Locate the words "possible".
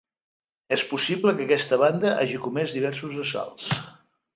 0.93-1.35